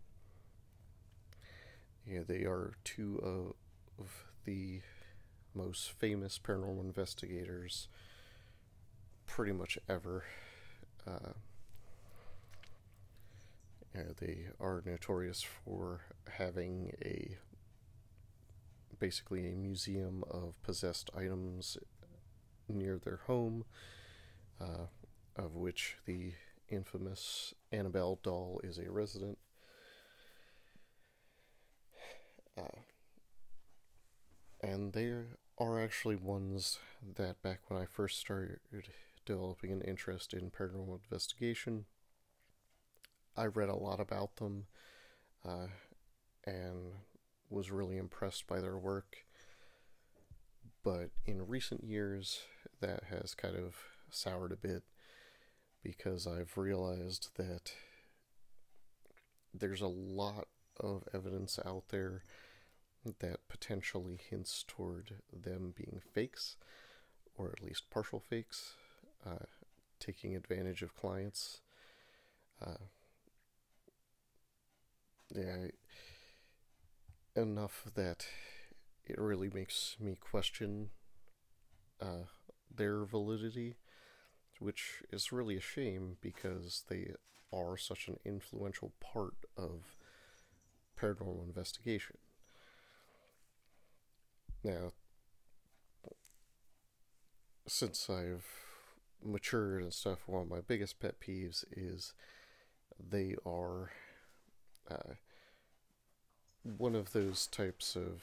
Yeah, 2.06 2.20
they 2.26 2.44
are 2.44 2.74
two 2.84 3.54
of 3.98 4.24
the 4.44 4.80
most 5.54 5.92
famous 5.92 6.38
paranormal 6.38 6.80
investigators 6.80 7.88
pretty 9.26 9.52
much 9.52 9.78
ever. 9.88 10.24
Uh, 11.06 11.32
yeah, 13.94 14.02
they 14.20 14.46
are 14.60 14.82
notorious 14.84 15.42
for 15.42 16.02
having 16.28 16.92
a 17.02 17.36
basically 18.98 19.50
a 19.50 19.56
museum 19.56 20.22
of 20.30 20.60
possessed 20.62 21.10
items 21.16 21.78
near 22.68 22.98
their 22.98 23.20
home, 23.26 23.64
uh, 24.60 24.86
of 25.36 25.56
which 25.56 25.96
the 26.04 26.32
infamous 26.68 27.54
Annabelle 27.72 28.20
doll 28.22 28.60
is 28.62 28.78
a 28.78 28.90
resident. 28.90 29.38
Uh, 32.58 32.80
and 34.62 34.92
they 34.92 35.12
are 35.60 35.78
actually 35.78 36.16
ones 36.16 36.78
that 37.16 37.42
back 37.42 37.60
when 37.68 37.80
I 37.80 37.84
first 37.84 38.18
started 38.18 38.58
developing 39.26 39.70
an 39.70 39.82
interest 39.82 40.32
in 40.32 40.50
paranormal 40.50 41.00
investigation, 41.04 41.84
I 43.36 43.44
read 43.44 43.68
a 43.68 43.76
lot 43.76 44.00
about 44.00 44.36
them 44.36 44.66
uh, 45.46 45.66
and 46.46 46.94
was 47.50 47.70
really 47.70 47.98
impressed 47.98 48.46
by 48.46 48.60
their 48.60 48.78
work. 48.78 49.18
But 50.82 51.10
in 51.26 51.46
recent 51.46 51.84
years, 51.84 52.40
that 52.80 53.04
has 53.10 53.34
kind 53.34 53.56
of 53.56 53.76
soured 54.10 54.52
a 54.52 54.56
bit 54.56 54.82
because 55.82 56.26
I've 56.26 56.56
realized 56.56 57.36
that 57.36 57.72
there's 59.52 59.82
a 59.82 59.88
lot 59.88 60.48
of 60.78 61.04
evidence 61.12 61.58
out 61.66 61.84
there 61.90 62.22
that 63.04 63.48
potentially 63.48 64.18
hints 64.30 64.64
toward 64.66 65.16
them 65.32 65.72
being 65.76 66.00
fakes, 66.12 66.56
or 67.36 67.52
at 67.56 67.64
least 67.64 67.90
partial 67.90 68.20
fakes, 68.20 68.74
uh, 69.26 69.46
taking 69.98 70.36
advantage 70.36 70.82
of 70.82 70.94
clients. 70.94 71.60
Uh, 72.64 72.84
yeah, 75.34 75.68
enough 77.36 77.84
that 77.94 78.26
it 79.06 79.18
really 79.18 79.50
makes 79.52 79.96
me 79.98 80.16
question 80.20 80.90
uh, 82.00 82.24
their 82.74 83.04
validity, 83.04 83.76
which 84.58 85.02
is 85.10 85.32
really 85.32 85.56
a 85.56 85.60
shame 85.60 86.16
because 86.20 86.84
they 86.88 87.12
are 87.52 87.76
such 87.76 88.08
an 88.08 88.18
influential 88.24 88.92
part 89.00 89.34
of 89.56 89.96
paranormal 90.98 91.44
investigation. 91.44 92.16
Now, 94.62 94.92
since 97.66 98.10
I've 98.10 98.46
matured 99.24 99.82
and 99.82 99.92
stuff, 99.92 100.20
one 100.26 100.42
of 100.42 100.50
my 100.50 100.60
biggest 100.60 101.00
pet 101.00 101.20
peeves 101.20 101.64
is 101.72 102.12
they 102.98 103.34
are 103.46 103.90
uh, 104.90 105.14
one 106.76 106.94
of 106.94 107.12
those 107.12 107.46
types 107.46 107.96
of 107.96 108.22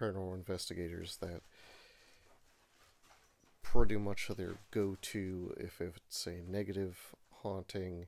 paranormal 0.00 0.34
investigators 0.34 1.18
that 1.20 1.42
pretty 3.62 3.96
much 3.96 4.28
their 4.36 4.54
go 4.70 4.96
to, 5.02 5.54
if 5.58 5.80
it's 5.80 6.26
a 6.26 6.42
negative 6.48 7.14
haunting, 7.42 8.06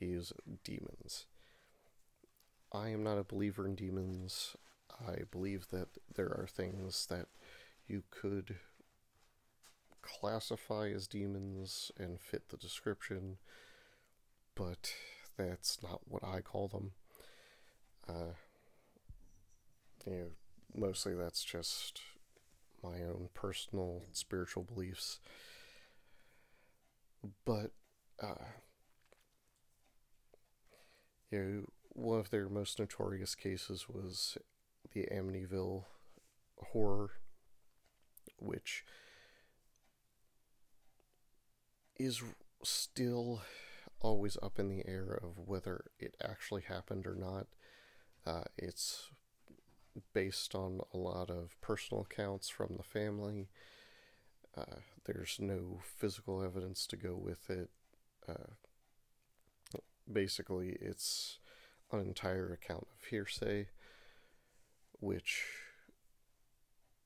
is 0.00 0.32
demons. 0.64 1.26
I 2.72 2.88
am 2.88 3.02
not 3.02 3.18
a 3.18 3.24
believer 3.24 3.66
in 3.66 3.74
demons. 3.74 4.56
I 5.00 5.22
believe 5.30 5.68
that 5.70 5.88
there 6.14 6.28
are 6.28 6.46
things 6.50 7.06
that 7.06 7.26
you 7.86 8.02
could 8.10 8.56
classify 10.02 10.88
as 10.88 11.06
demons 11.06 11.90
and 11.98 12.20
fit 12.20 12.48
the 12.48 12.56
description, 12.56 13.38
but 14.54 14.92
that's 15.36 15.82
not 15.82 16.00
what 16.08 16.24
I 16.24 16.40
call 16.40 16.68
them. 16.68 16.92
Uh, 18.08 18.34
you 20.06 20.12
know, 20.12 20.26
mostly 20.74 21.14
that's 21.14 21.44
just 21.44 22.00
my 22.82 23.02
own 23.02 23.28
personal 23.34 24.02
spiritual 24.12 24.64
beliefs. 24.64 25.20
But, 27.44 27.70
uh, 28.20 28.34
you 31.30 31.38
know, 31.38 31.64
one 31.90 32.18
of 32.18 32.30
their 32.30 32.48
most 32.48 32.78
notorious 32.78 33.34
cases 33.34 33.88
was 33.88 34.36
the 34.92 35.08
Amityville 35.12 35.84
horror, 36.58 37.10
which 38.38 38.84
is 41.96 42.22
still 42.62 43.42
always 44.00 44.36
up 44.42 44.58
in 44.58 44.68
the 44.68 44.86
air 44.86 45.18
of 45.22 45.38
whether 45.46 45.84
it 45.98 46.16
actually 46.22 46.62
happened 46.62 47.06
or 47.06 47.14
not. 47.14 47.46
Uh, 48.26 48.44
it's 48.56 49.10
based 50.12 50.54
on 50.54 50.80
a 50.92 50.96
lot 50.96 51.30
of 51.30 51.60
personal 51.60 52.02
accounts 52.02 52.48
from 52.48 52.74
the 52.76 52.82
family. 52.82 53.48
Uh, 54.56 54.80
there's 55.06 55.38
no 55.40 55.80
physical 55.82 56.42
evidence 56.42 56.86
to 56.86 56.96
go 56.96 57.14
with 57.14 57.50
it. 57.50 57.70
Uh, 58.28 58.52
basically, 60.10 60.76
it's 60.80 61.38
an 61.90 62.00
entire 62.00 62.52
account 62.52 62.86
of 62.98 63.06
hearsay 63.08 63.66
which 65.02 65.42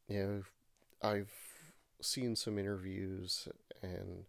you 0.07 0.23
know 0.23 0.43
I've 1.03 1.33
seen 2.03 2.37
some 2.37 2.59
interviews 2.59 3.49
and 3.83 4.25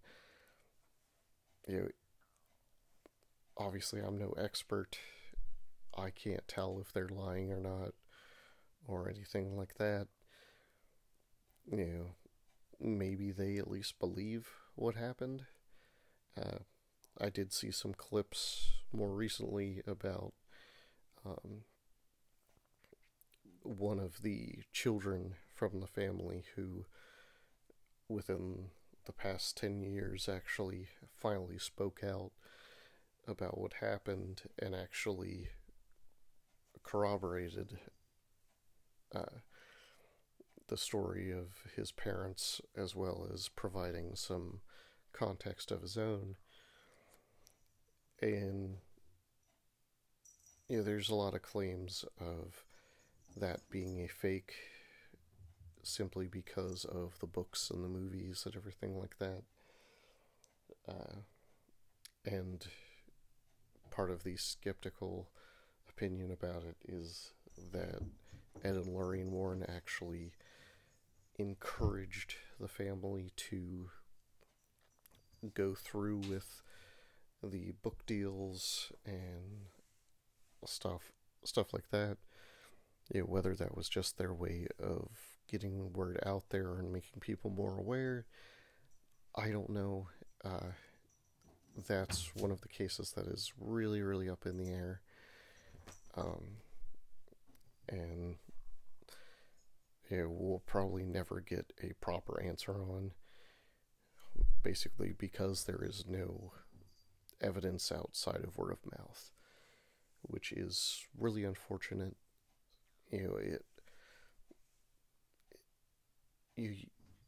you 1.68 1.78
know 1.78 1.88
obviously 3.58 4.00
I'm 4.00 4.18
no 4.18 4.34
expert. 4.38 4.98
I 5.98 6.12
can't 6.12 6.48
tell 6.48 6.80
if 6.80 6.94
they're 6.94 7.10
lying 7.10 7.52
or 7.52 7.60
not 7.60 7.94
or 8.88 9.10
anything 9.10 9.58
like 9.58 9.76
that. 9.76 10.08
You 11.70 11.78
know 11.78 12.06
maybe 12.80 13.32
they 13.32 13.58
at 13.58 13.70
least 13.70 14.00
believe 14.00 14.48
what 14.76 14.96
happened. 14.96 15.46
Uh, 16.40 16.60
I 17.20 17.30
did 17.30 17.52
see 17.52 17.72
some 17.72 17.94
clips 17.94 18.70
more 18.94 19.10
recently 19.10 19.82
about 19.88 20.34
um, 21.26 21.64
one 23.68 24.00
of 24.00 24.22
the 24.22 24.60
children 24.72 25.36
from 25.54 25.80
the 25.80 25.88
family 25.88 26.46
who, 26.56 26.86
within 28.08 28.70
the 29.06 29.12
past 29.12 29.58
10 29.58 29.82
years, 29.82 30.30
actually 30.30 30.88
finally 31.14 31.58
spoke 31.58 32.02
out 32.04 32.32
about 33.28 33.58
what 33.58 33.74
happened 33.82 34.44
and 34.58 34.74
actually 34.74 35.50
corroborated 36.84 37.78
uh, 39.14 39.42
the 40.68 40.78
story 40.78 41.32
of 41.32 41.72
his 41.76 41.92
parents 41.92 42.62
as 42.76 42.96
well 42.96 43.28
as 43.34 43.50
providing 43.50 44.16
some 44.16 44.62
context 45.12 45.72
of 45.72 45.82
his 45.82 45.98
own. 45.98 46.36
And 48.22 48.78
you 50.70 50.78
know, 50.78 50.84
there's 50.84 51.10
a 51.10 51.16
lot 51.16 51.34
of 51.34 51.42
claims 51.42 52.04
of 52.20 52.64
that 53.40 53.62
being 53.70 54.00
a 54.04 54.08
fake 54.08 54.54
simply 55.84 56.28
because 56.28 56.86
of 56.86 57.18
the 57.20 57.28
books 57.28 57.70
and 57.70 57.84
the 57.84 57.90
movies 57.90 58.44
and 58.46 58.56
everything 58.56 59.00
like 59.00 59.18
that. 59.20 59.44
Uh, 60.88 61.22
and 62.26 62.68
part 63.90 64.12
of 64.12 64.24
the 64.24 64.36
skeptical 64.36 65.30
opinion 65.90 66.32
about 66.32 66.64
it 66.64 66.76
is 66.88 67.32
that 67.72 68.02
Ed 68.64 68.76
and 68.76 68.94
Lorraine 68.94 69.32
Warren 69.32 69.66
actually 69.68 70.34
encouraged 71.40 72.36
the 72.60 72.68
family 72.68 73.32
to 73.36 73.90
go 75.54 75.76
through 75.76 76.18
with 76.30 76.62
the 77.44 77.74
book 77.84 78.06
deals 78.06 78.92
and 79.06 79.68
stuff 80.66 81.12
stuff 81.44 81.72
like 81.72 81.90
that 81.92 82.18
you 83.14 83.22
know, 83.22 83.26
whether 83.26 83.56
that 83.56 83.76
was 83.76 83.90
just 83.90 84.18
their 84.18 84.34
way 84.34 84.68
of 84.80 85.10
getting 85.48 85.94
word 85.94 86.20
out 86.26 86.44
there 86.50 86.76
and 86.78 86.92
making 86.92 87.20
people 87.20 87.50
more 87.50 87.78
aware, 87.78 88.26
I 89.36 89.50
don't 89.50 89.70
know. 89.70 90.08
Uh, 90.44 90.72
that's 91.88 92.36
one 92.36 92.52
of 92.52 92.62
the 92.62 92.68
cases 92.68 93.12
that 93.12 93.28
is 93.28 93.54
really, 93.60 94.02
really 94.02 94.30
up 94.30 94.46
in 94.46 94.58
the 94.58 94.70
air. 94.70 95.02
Um, 96.16 96.58
and 97.88 98.36
you 100.10 100.30
we'll 100.30 100.64
probably 100.66 101.06
never 101.06 101.42
get 101.42 101.74
a 101.82 101.94
proper 102.02 102.42
answer 102.42 102.74
on. 102.74 103.12
Basically, 104.64 105.14
because 105.18 105.64
there 105.64 105.84
is 105.84 106.06
no 106.08 106.52
evidence 107.42 107.92
outside 107.92 108.44
of 108.44 108.58
word 108.58 108.72
of 108.72 109.00
mouth, 109.00 109.32
which 110.22 110.52
is 110.52 111.06
really 111.18 111.44
unfortunate. 111.44 112.16
You 113.12 113.24
know, 113.24 113.36
it 113.36 113.66
you 116.56 116.76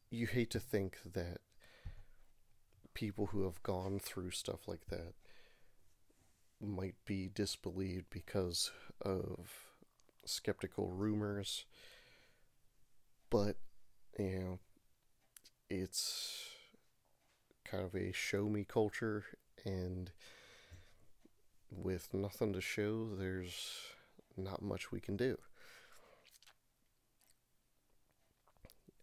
you 0.09 0.27
hate 0.27 0.49
to 0.51 0.59
think 0.59 0.97
that 1.13 1.39
people 2.93 3.27
who 3.27 3.43
have 3.43 3.61
gone 3.63 3.99
through 3.99 4.31
stuff 4.31 4.67
like 4.67 4.87
that 4.89 5.13
might 6.61 6.95
be 7.05 7.29
disbelieved 7.33 8.05
because 8.09 8.71
of 9.01 9.49
skeptical 10.25 10.89
rumors. 10.91 11.65
But 13.29 13.57
you 14.17 14.39
know 14.39 14.59
it's 15.69 16.49
kind 17.63 17.83
of 17.83 17.95
a 17.95 18.11
show 18.11 18.49
me 18.49 18.63
culture 18.63 19.23
and 19.65 20.11
with 21.71 22.13
nothing 22.13 22.53
to 22.53 22.61
show 22.61 23.09
there's 23.15 23.71
not 24.35 24.61
much 24.61 24.91
we 24.91 24.99
can 24.99 25.15
do 25.15 25.37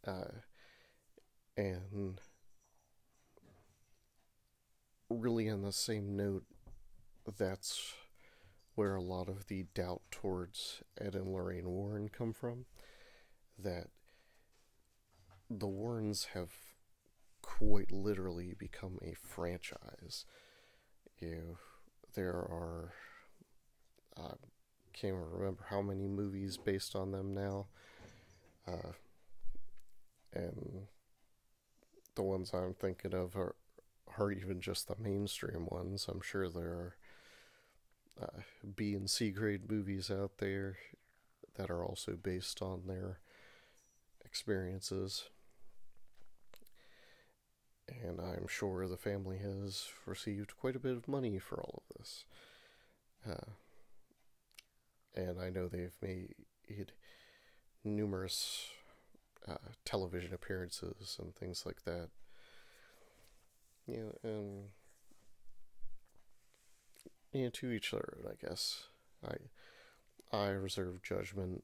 uh, 0.07 0.41
and 1.57 2.21
really 5.09 5.49
on 5.49 5.63
the 5.63 5.73
same 5.73 6.17
note 6.17 6.45
that's 7.39 7.95
where 8.75 8.95
a 8.95 9.03
lot 9.03 9.29
of 9.29 9.47
the 9.47 9.65
doubt 9.75 10.03
towards 10.11 10.83
ed 11.01 11.15
and 11.15 11.33
lorraine 11.33 11.69
warren 11.69 12.09
come 12.09 12.33
from 12.33 12.67
that 13.59 13.87
the 15.49 15.67
Warrens 15.67 16.29
have 16.35 16.51
quite 17.43 17.93
literally 17.93 18.55
become 18.59 18.99
a 19.03 19.15
franchise. 19.15 20.25
You 21.19 21.59
there 22.15 22.33
are 22.33 22.93
I 24.19 24.33
can't 24.93 25.15
remember 25.15 25.67
how 25.69 25.83
many 25.83 26.09
movies 26.09 26.57
based 26.57 26.97
on 26.97 27.13
them 27.13 27.35
now, 27.35 27.67
uh, 28.67 28.93
and 30.37 30.87
the 32.15 32.23
ones 32.23 32.53
I'm 32.53 32.75
thinking 32.75 33.15
of 33.15 33.37
are 33.37 33.55
are 34.19 34.31
even 34.31 34.61
just 34.61 34.89
the 34.89 34.97
mainstream 34.99 35.67
ones. 35.71 36.07
I'm 36.09 36.21
sure 36.21 36.49
there 36.49 36.63
are 36.65 36.97
uh, 38.23 38.41
B 38.75 38.95
and 38.95 39.11
C 39.11 39.31
grade 39.31 39.71
movies 39.71 40.11
out 40.11 40.39
there 40.39 40.77
that 41.57 41.71
are 41.71 41.85
also 41.85 42.13
based 42.13 42.63
on 42.63 42.83
their 42.87 43.19
experiences 44.25 45.29
and 47.89 48.21
I'm 48.21 48.47
sure 48.49 48.87
the 48.87 48.97
family 48.97 49.39
has 49.39 49.89
received 50.07 50.57
quite 50.57 50.77
a 50.77 50.81
bit 50.81 50.97
of 50.97 51.09
money 51.09 51.39
for 51.39 51.61
all 51.61 51.83
of 51.89 51.99
this. 51.99 52.25
Uh, 53.29 53.53
and 55.15 55.41
I 55.41 55.51
know 55.51 55.69
they've 55.69 55.97
made 56.03 56.93
numerous 57.85 58.69
uh, 59.49 59.57
television 59.85 60.35
appearances 60.35 61.17
and 61.21 61.35
things 61.35 61.65
like 61.65 61.85
that. 61.85 62.09
You 63.87 63.97
know, 63.97 64.31
and 64.31 64.65
you 67.33 67.45
know, 67.45 67.51
to 67.51 67.71
each 67.71 67.93
other, 67.95 68.19
I 68.29 68.47
guess. 68.47 68.85
I 69.25 69.37
I 70.37 70.49
reserve 70.49 71.03
judgment. 71.03 71.63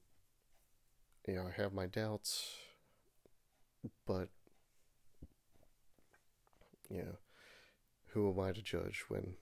You 1.26 1.34
know, 1.36 1.46
I 1.46 1.50
have 1.60 1.72
my 1.72 1.86
doubts, 1.86 2.56
but 4.06 4.28
you 6.90 6.98
know, 6.98 7.16
who 8.08 8.30
am 8.30 8.40
I 8.40 8.52
to 8.52 8.62
judge 8.62 9.04
when 9.08 9.34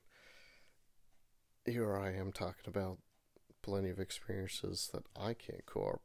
here 1.66 1.96
I 1.96 2.12
am 2.14 2.32
talking 2.32 2.66
about 2.66 2.98
plenty 3.62 3.90
of 3.90 3.98
experiences 3.98 4.90
that 4.92 5.04
I 5.18 5.34
can't 5.34 5.66
co- 5.66 6.00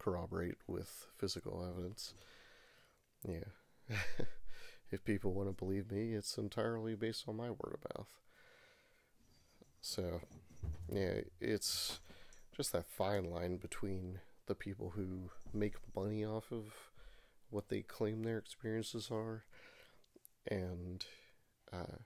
corroborate 0.00 0.56
with 0.66 1.06
physical 1.16 1.64
evidence. 1.68 2.14
Yeah. 3.26 3.96
if 4.90 5.04
people 5.04 5.32
want 5.32 5.48
to 5.48 5.64
believe 5.64 5.90
me, 5.90 6.14
it's 6.14 6.36
entirely 6.36 6.94
based 6.94 7.28
on 7.28 7.36
my 7.36 7.50
word 7.50 7.74
of 7.74 7.96
mouth. 7.96 8.08
So, 9.80 10.20
yeah, 10.92 11.20
it's 11.40 12.00
just 12.56 12.72
that 12.72 12.86
fine 12.86 13.30
line 13.30 13.56
between 13.56 14.20
the 14.46 14.54
people 14.54 14.90
who 14.96 15.30
make 15.52 15.76
money 15.94 16.24
off 16.24 16.50
of 16.50 16.64
what 17.50 17.68
they 17.68 17.82
claim 17.82 18.22
their 18.22 18.38
experiences 18.38 19.08
are 19.10 19.44
and 20.46 21.04
uh, 21.72 21.98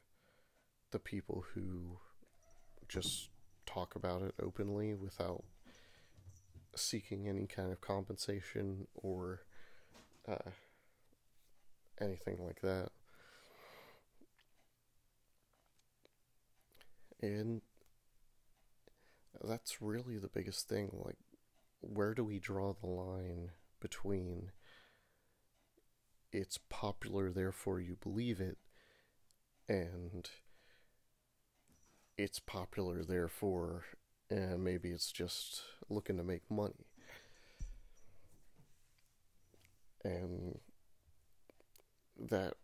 the 0.90 0.98
people 0.98 1.44
who 1.54 1.98
just 2.88 3.28
talk 3.66 3.94
about 3.94 4.22
it 4.22 4.34
openly 4.42 4.94
without 4.94 5.44
seeking 6.78 7.28
any 7.28 7.46
kind 7.46 7.72
of 7.72 7.80
compensation 7.80 8.86
or 8.94 9.42
uh, 10.28 10.50
anything 12.00 12.38
like 12.44 12.60
that. 12.62 12.90
And 17.20 17.62
that's 19.42 19.80
really 19.80 20.18
the 20.18 20.28
biggest 20.28 20.68
thing. 20.68 20.90
Like, 20.92 21.16
where 21.80 22.14
do 22.14 22.24
we 22.24 22.38
draw 22.38 22.72
the 22.74 22.86
line 22.86 23.50
between 23.80 24.50
it's 26.32 26.58
popular, 26.68 27.30
therefore 27.30 27.80
you 27.80 27.96
believe 28.02 28.40
it, 28.40 28.58
and 29.68 30.28
it's 32.18 32.40
popular, 32.40 33.04
therefore, 33.04 33.84
and 34.34 34.64
maybe 34.64 34.90
it's 34.90 35.12
just 35.12 35.62
looking 35.88 36.16
to 36.16 36.24
make 36.24 36.42
money. 36.50 36.86
And 40.04 40.58
that 42.18 42.54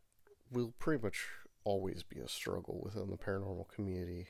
will 0.51 0.75
pretty 0.79 1.03
much 1.03 1.27
always 1.65 2.03
be 2.03 2.19
a 2.19 2.29
struggle 2.29 2.81
within 2.83 3.11
the 3.11 3.17
paranormal 3.17 3.69
community. 3.69 4.29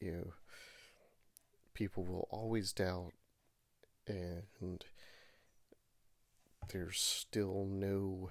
You 0.00 0.12
know, 0.12 0.32
people 1.72 2.04
will 2.04 2.26
always 2.30 2.72
doubt 2.72 3.12
and 4.08 4.84
there's 6.72 6.98
still 6.98 7.64
no 7.64 8.30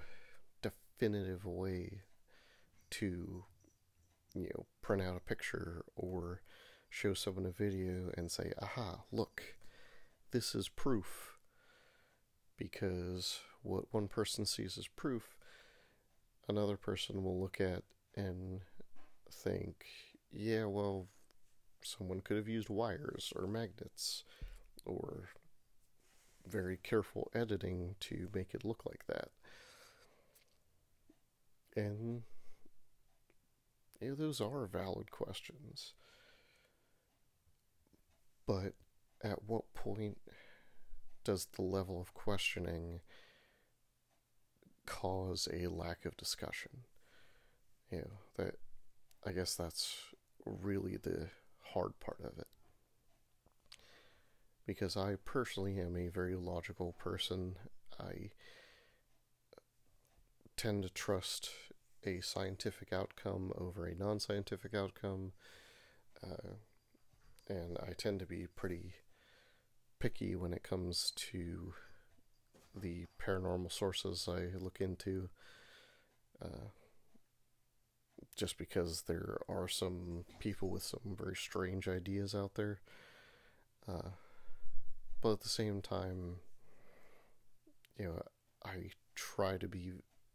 definitive 0.60 1.46
way 1.46 2.02
to, 2.90 3.44
you 4.34 4.50
know, 4.54 4.66
print 4.82 5.02
out 5.02 5.16
a 5.16 5.20
picture 5.20 5.84
or 5.96 6.42
show 6.88 7.14
someone 7.14 7.46
a 7.46 7.50
video 7.50 8.10
and 8.16 8.30
say, 8.30 8.52
aha, 8.60 9.02
look, 9.12 9.56
this 10.30 10.54
is 10.54 10.68
proof. 10.68 11.38
Because 12.56 13.40
what 13.62 13.84
one 13.92 14.08
person 14.08 14.44
sees 14.44 14.76
as 14.78 14.88
proof, 14.88 15.36
another 16.48 16.76
person 16.76 17.22
will 17.22 17.40
look 17.40 17.60
at 17.60 17.82
and 18.16 18.62
think, 19.30 19.84
yeah, 20.32 20.64
well, 20.64 21.06
someone 21.82 22.20
could 22.20 22.36
have 22.36 22.48
used 22.48 22.68
wires 22.68 23.32
or 23.36 23.46
magnets 23.46 24.24
or 24.84 25.28
very 26.46 26.78
careful 26.82 27.30
editing 27.34 27.94
to 28.00 28.28
make 28.34 28.54
it 28.54 28.64
look 28.64 28.84
like 28.86 29.06
that. 29.06 29.28
And 31.76 32.22
yeah, 34.00 34.14
those 34.16 34.40
are 34.40 34.66
valid 34.66 35.10
questions. 35.10 35.92
But 38.48 38.72
at 39.22 39.44
what 39.44 39.74
point 39.74 40.16
does 41.22 41.48
the 41.54 41.62
level 41.62 42.00
of 42.00 42.14
questioning 42.14 43.00
cause 44.86 45.46
a 45.52 45.66
lack 45.68 46.06
of 46.06 46.16
discussion? 46.16 46.84
You 47.92 47.98
know, 47.98 48.12
that 48.38 48.54
I 49.26 49.32
guess 49.32 49.54
that's 49.54 49.96
really 50.46 50.96
the 50.96 51.28
hard 51.74 52.00
part 52.00 52.20
of 52.24 52.38
it 52.38 52.46
because 54.66 54.96
I 54.96 55.16
personally 55.24 55.78
am 55.78 55.96
a 55.96 56.08
very 56.08 56.34
logical 56.34 56.92
person. 56.98 57.56
I 58.00 58.30
tend 60.56 60.84
to 60.84 60.90
trust 60.90 61.50
a 62.04 62.20
scientific 62.20 62.92
outcome 62.92 63.52
over 63.56 63.86
a 63.86 63.94
non 63.94 64.20
scientific 64.20 64.74
outcome, 64.74 65.32
uh, 66.22 66.54
and 67.48 67.78
I 67.78 67.92
tend 67.92 68.20
to 68.20 68.26
be 68.26 68.46
pretty 68.46 68.94
picky 69.98 70.36
when 70.36 70.52
it 70.52 70.62
comes 70.62 71.12
to 71.16 71.74
the 72.74 73.06
paranormal 73.20 73.72
sources 73.72 74.28
I 74.30 74.56
look 74.58 74.80
into. 74.80 75.28
Uh, 76.40 76.70
just 78.36 78.58
because 78.58 79.02
there 79.02 79.38
are 79.48 79.66
some 79.66 80.24
people 80.38 80.70
with 80.70 80.82
some 80.82 81.16
very 81.18 81.34
strange 81.34 81.88
ideas 81.88 82.34
out 82.34 82.54
there. 82.54 82.80
Uh, 83.88 84.10
but 85.20 85.32
at 85.32 85.40
the 85.40 85.48
same 85.48 85.80
time, 85.82 86.36
you 87.98 88.04
know, 88.06 88.22
I 88.64 88.90
try 89.14 89.56
to 89.56 89.66
be 89.66 89.92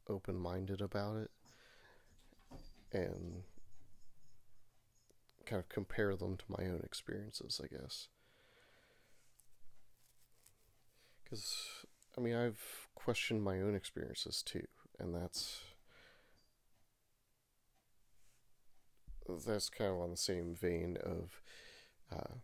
open 0.09 0.37
minded 0.37 0.81
about 0.81 1.15
it 1.15 1.31
and 2.91 3.43
kind 5.45 5.59
of 5.59 5.69
compare 5.69 6.15
them 6.15 6.37
to 6.37 6.45
my 6.47 6.65
own 6.65 6.81
experiences, 6.83 7.61
I 7.63 7.67
guess. 7.67 8.07
Because, 11.23 11.85
I 12.17 12.21
mean, 12.21 12.35
I've 12.35 12.87
questioned 12.95 13.43
my 13.43 13.59
own 13.59 13.75
experiences 13.75 14.41
too, 14.43 14.67
and 14.99 15.15
that's. 15.15 15.61
That's 19.45 19.69
kind 19.69 19.89
of 19.89 20.01
on 20.01 20.11
the 20.11 20.17
same 20.17 20.53
vein 20.53 20.97
of, 21.01 21.41
uh, 22.11 22.35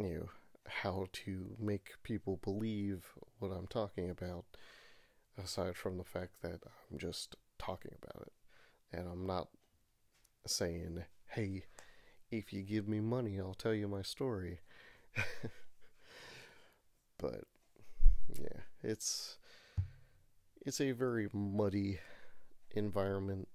you 0.00 0.14
know, 0.14 0.28
how 0.66 1.06
to 1.12 1.54
make 1.60 1.90
people 2.02 2.40
believe 2.42 3.06
what 3.38 3.52
I'm 3.52 3.68
talking 3.68 4.10
about, 4.10 4.46
aside 5.40 5.76
from 5.76 5.96
the 5.96 6.04
fact 6.04 6.42
that 6.42 6.58
I'm 6.90 6.98
just 6.98 7.36
talking 7.56 7.92
about 8.02 8.22
it. 8.26 8.32
And 8.92 9.06
I'm 9.06 9.28
not 9.28 9.46
saying, 10.50 11.04
hey, 11.28 11.64
if 12.30 12.52
you 12.52 12.62
give 12.62 12.88
me 12.88 13.00
money, 13.00 13.38
I'll 13.38 13.54
tell 13.54 13.74
you 13.74 13.88
my 13.88 14.02
story. 14.02 14.60
but 17.18 17.44
yeah, 18.38 18.60
it's 18.82 19.38
it's 20.64 20.80
a 20.80 20.92
very 20.92 21.28
muddy 21.32 21.98
environment 22.72 23.48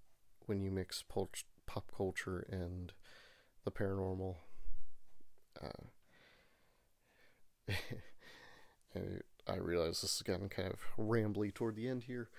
when 0.46 0.62
you 0.62 0.72
mix 0.72 1.04
pop 1.08 1.92
culture 1.96 2.46
and 2.50 2.92
the 3.64 3.72
paranormal. 3.72 4.36
Uh, 5.62 5.84
I 9.48 9.56
realize 9.58 10.02
this 10.02 10.16
is 10.16 10.22
getting 10.24 10.50
kind 10.50 10.74
of 10.74 10.80
rambly 10.98 11.54
toward 11.54 11.76
the 11.76 11.88
end 11.88 12.04
here, 12.04 12.30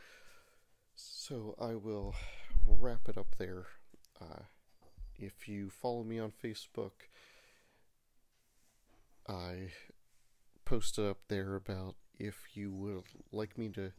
so 0.94 1.54
I 1.60 1.74
will 1.74 2.14
wrap 2.66 3.08
it 3.08 3.16
up 3.16 3.36
there. 3.38 3.66
Uh, 4.20 4.44
if 5.18 5.48
you 5.48 5.70
follow 5.70 6.02
me 6.04 6.18
on 6.18 6.32
Facebook, 6.42 6.92
I 9.28 9.72
posted 10.64 11.06
up 11.06 11.18
there 11.28 11.54
about 11.54 11.96
if 12.18 12.56
you 12.56 12.72
would 12.72 13.04
like 13.32 13.58
me 13.58 13.68
to 13.70 13.92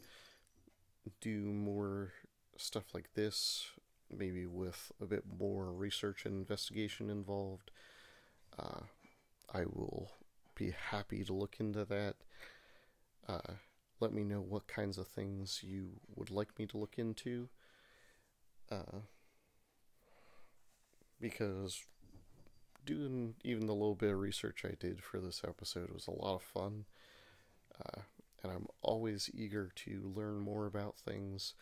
do 1.21 1.39
more 1.39 2.13
stuff 2.57 2.93
like 2.93 3.13
this, 3.13 3.67
maybe 4.11 4.45
with 4.45 4.91
a 5.01 5.05
bit 5.05 5.23
more 5.39 5.71
research 5.71 6.25
and 6.25 6.35
investigation 6.35 7.09
involved. 7.09 7.71
Uh, 8.57 8.81
I 9.53 9.61
will 9.65 10.11
be 10.55 10.73
happy 10.89 11.23
to 11.23 11.33
look 11.33 11.57
into 11.59 11.85
that. 11.85 12.15
Uh, 13.27 13.53
let 13.99 14.13
me 14.13 14.23
know 14.23 14.41
what 14.41 14.67
kinds 14.67 14.97
of 14.97 15.07
things 15.07 15.61
you 15.63 15.99
would 16.15 16.31
like 16.31 16.57
me 16.57 16.65
to 16.67 16.77
look 16.77 16.95
into. 16.97 17.49
Uh, 18.71 19.01
because 21.19 21.83
doing 22.85 23.35
even 23.43 23.67
the 23.67 23.73
little 23.73 23.95
bit 23.95 24.11
of 24.11 24.19
research 24.19 24.63
I 24.65 24.75
did 24.79 25.03
for 25.03 25.19
this 25.19 25.41
episode 25.47 25.91
was 25.91 26.07
a 26.07 26.11
lot 26.11 26.35
of 26.35 26.43
fun. 26.43 26.85
Uh, 27.79 28.01
and 28.43 28.51
I'm 28.51 28.67
always 28.81 29.29
eager 29.33 29.71
to 29.75 30.11
learn 30.15 30.39
more 30.39 30.65
about 30.65 30.95
things. 30.97 31.53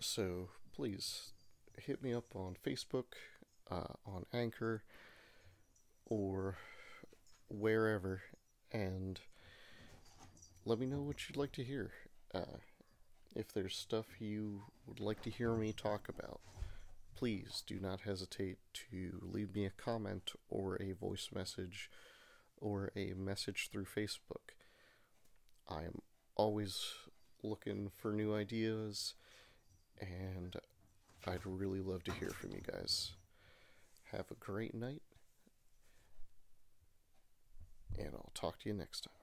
So 0.00 0.48
please 0.74 1.32
hit 1.78 2.02
me 2.02 2.12
up 2.12 2.34
on 2.34 2.56
Facebook, 2.64 3.04
uh, 3.70 3.94
on 4.06 4.26
Anchor, 4.32 4.82
or 6.06 6.56
wherever, 7.48 8.22
and 8.72 9.20
let 10.64 10.78
me 10.78 10.86
know 10.86 11.00
what 11.00 11.28
you'd 11.28 11.36
like 11.36 11.52
to 11.52 11.64
hear. 11.64 11.92
Uh, 12.34 12.58
if 13.34 13.52
there's 13.52 13.76
stuff 13.76 14.06
you 14.20 14.62
would 14.86 15.00
like 15.00 15.22
to 15.22 15.30
hear 15.30 15.54
me 15.54 15.72
talk 15.72 16.08
about, 16.08 16.40
please 17.22 17.62
do 17.68 17.78
not 17.78 18.00
hesitate 18.00 18.58
to 18.74 19.20
leave 19.22 19.54
me 19.54 19.64
a 19.64 19.70
comment 19.70 20.32
or 20.48 20.76
a 20.82 20.90
voice 20.90 21.28
message 21.32 21.88
or 22.56 22.90
a 22.96 23.14
message 23.16 23.68
through 23.70 23.84
Facebook. 23.84 24.56
I 25.68 25.84
am 25.84 26.00
always 26.34 26.84
looking 27.40 27.92
for 27.96 28.12
new 28.12 28.34
ideas, 28.34 29.14
and 30.00 30.56
I'd 31.24 31.46
really 31.46 31.80
love 31.80 32.02
to 32.04 32.12
hear 32.12 32.30
from 32.30 32.50
you 32.54 32.60
guys. 32.60 33.12
Have 34.10 34.28
a 34.32 34.44
great 34.44 34.74
night, 34.74 35.02
and 37.96 38.14
I'll 38.14 38.32
talk 38.34 38.58
to 38.62 38.68
you 38.68 38.74
next 38.74 39.02
time. 39.02 39.21